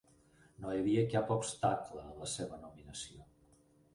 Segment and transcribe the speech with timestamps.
[0.61, 3.29] No hi havia cap obstacle a la seva nominació.